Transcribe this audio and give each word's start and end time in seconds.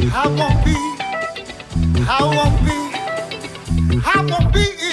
I 0.00 0.26
won't 0.28 0.64
be, 0.64 0.76
I 2.08 2.22
won't 2.22 2.64
be, 2.64 4.00
I 4.04 4.26
won't 4.30 4.54
be. 4.54 4.87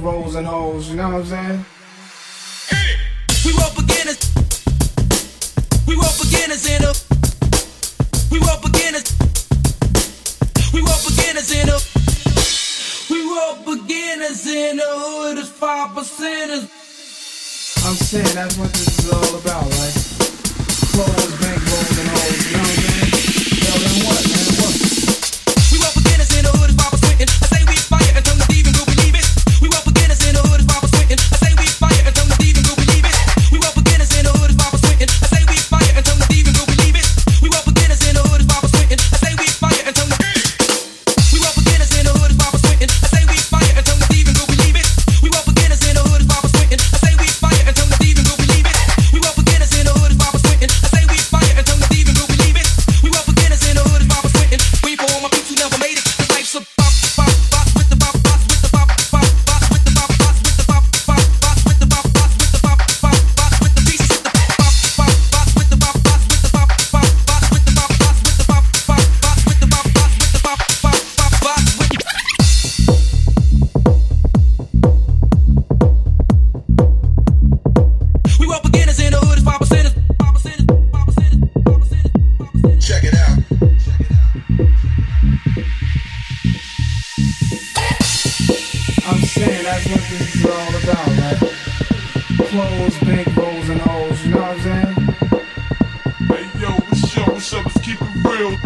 rolls 0.00 0.34
and 0.34 0.46
hoes, 0.46 0.88
you 0.90 0.96
know 0.96 1.08
what 1.08 1.20
I'm 1.20 1.24
saying? 1.24 1.64
We 3.44 3.52
were 3.52 3.72
beginners. 3.76 4.18
We 5.86 5.96
were 5.96 6.14
beginners 6.22 6.66
in 6.68 6.82
a. 6.82 6.92
We 8.30 8.38
were 8.38 8.58
beginners. 8.62 9.06
We 10.72 10.82
were 10.82 11.00
beginners 11.08 11.50
in 11.50 11.68
a. 11.68 11.78
We 13.10 13.26
were 13.26 13.54
beginners 13.64 14.46
in 14.46 14.76
the 14.76 14.86
hood 14.86 15.38
as 15.38 15.48
five 15.50 15.90
percenters. 15.90 16.68
I'm 17.86 17.94
saying 17.94 18.34
that's 18.34 18.56
what 18.58 18.72
this 18.72 18.98
is 18.98 19.12
all 19.12 19.38
about, 19.40 19.64
right? 19.64 19.94
Close 20.92 21.47
real. 98.38 98.56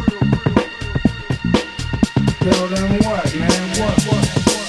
Tell 2.43 2.67
them 2.69 2.91
what, 3.01 3.25
man? 3.35 3.69
What, 3.81 3.97
what, 4.05 4.25
what? 4.53 4.69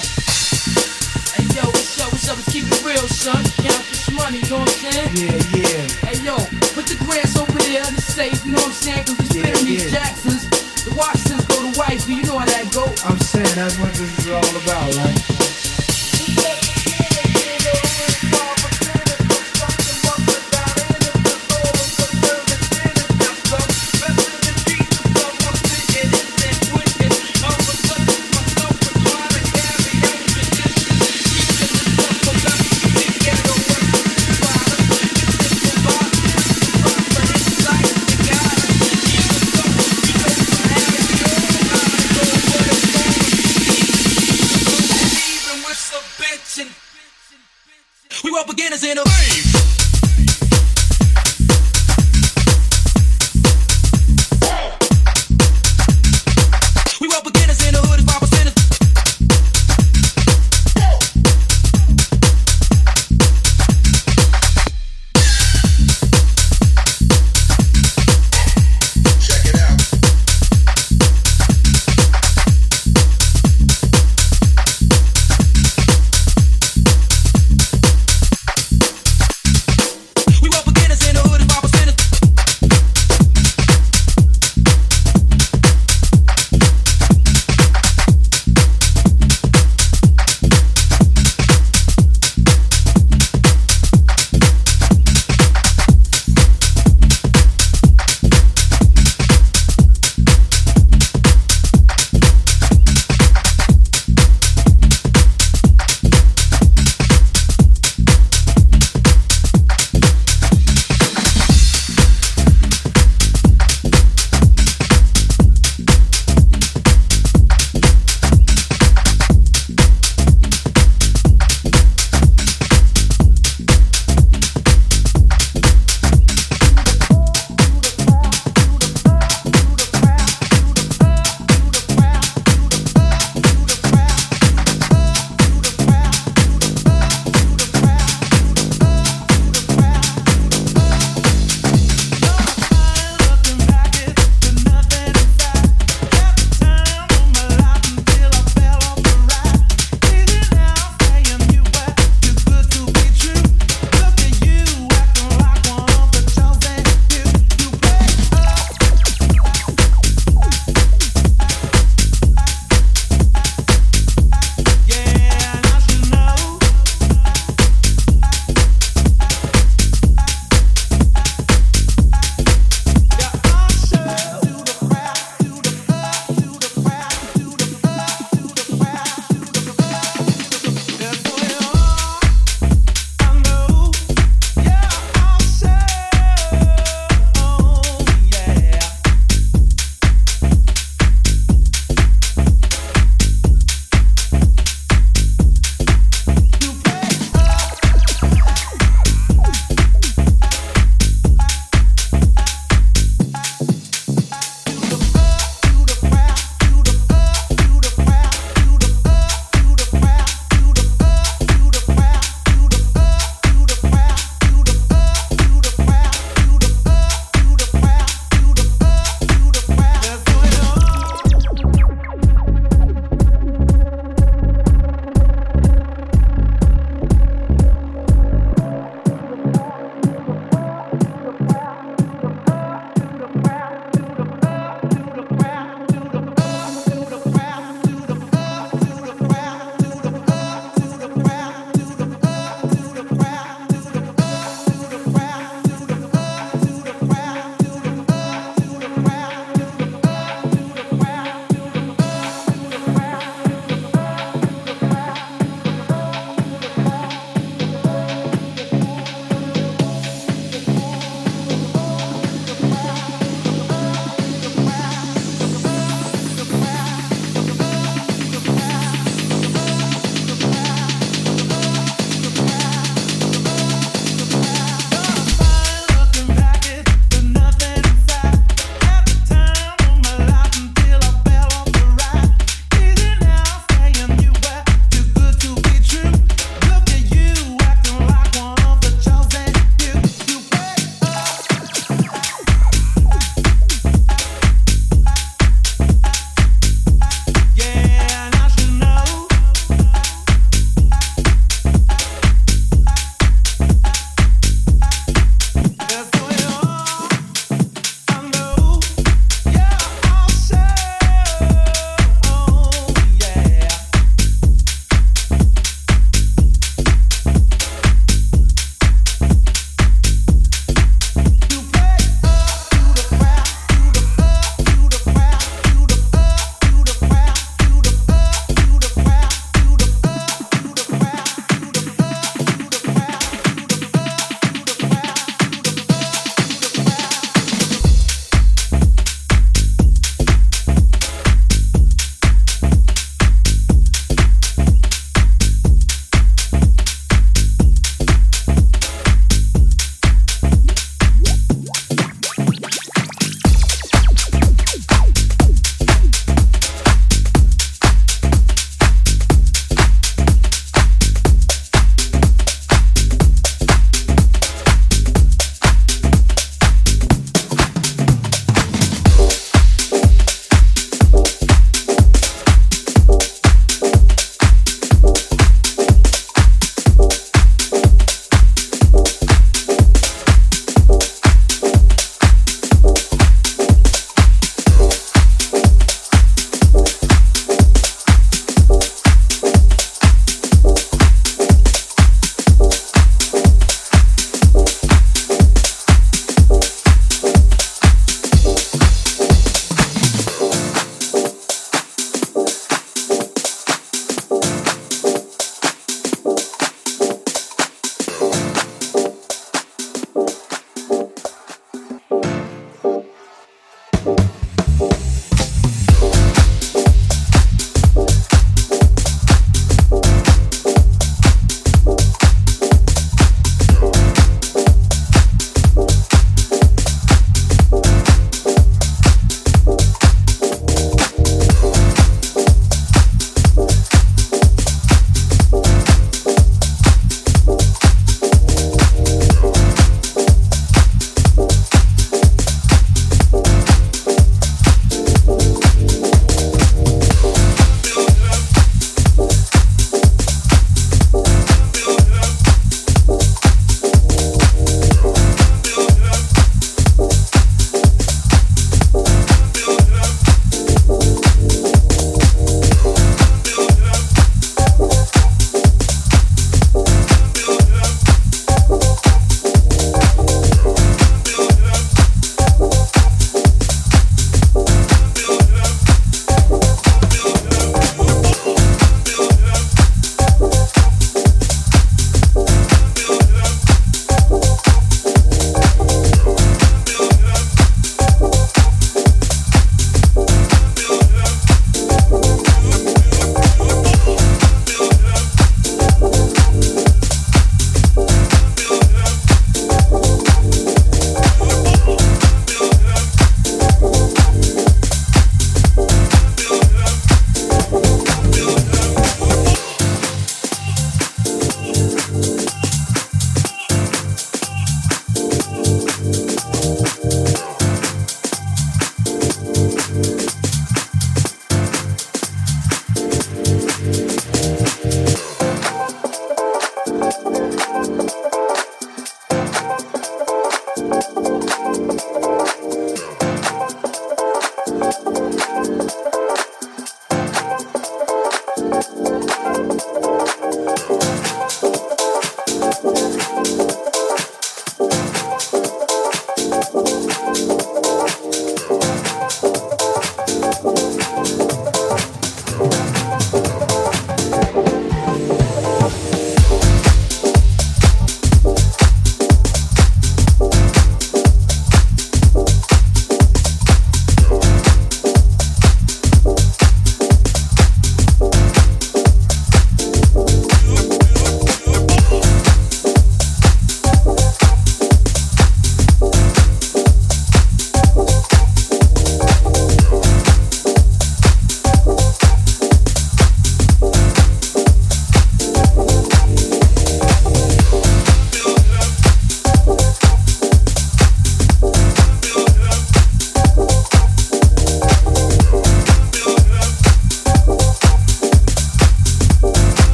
Hey 1.34 1.44
yo, 1.52 1.64
what's 1.66 2.00
up, 2.00 2.12
what's 2.12 2.28
up? 2.28 2.36
Let's 2.36 2.52
keep 2.52 2.64
it 2.64 2.84
real, 2.84 3.06
son. 3.08 3.44
Count 3.60 3.84
this 3.90 4.10
money, 4.12 4.38
you 4.38 4.48
know 4.50 4.60
what 4.60 4.70
I'm 4.70 4.92
saying? 4.92 5.08
Yeah, 5.14 5.58
yeah. 5.60 6.08
Hey 6.08 6.18
yo, 6.24 6.36
put 6.72 6.86
the 6.86 6.96
grants 7.04 7.36
over 7.36 7.52
there 7.52 7.86
in 7.86 7.94
the 7.94 8.00
safe, 8.02 8.44
you 8.46 8.52
know 8.52 8.58
what 8.58 8.66
I'm 8.68 8.72
saying? 8.72 9.04
Cause 9.04 9.18
we 9.18 9.24
Yeah, 9.40 9.46
spitting 9.46 9.66
these 9.66 9.84
yeah. 9.92 9.98
Jacksons. 9.98 10.48
The 10.84 10.94
Washingtons 10.94 11.44
go 11.46 11.56
to 11.72 11.78
wifey, 11.78 12.14
you 12.14 12.22
know 12.24 12.38
how 12.38 12.46
that 12.46 12.72
go. 12.72 12.84
I'm 13.04 13.18
saying 13.18 13.54
that's 13.56 13.78
what 13.78 13.92
this 13.94 14.18
is 14.18 14.28
all 14.30 14.56
about, 14.62 14.96
right? 14.96 15.33